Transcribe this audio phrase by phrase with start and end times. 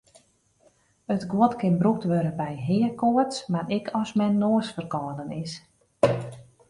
[1.15, 5.53] It guod kin brûkt wurde by heakoarts mar ek as men noasferkâlden is.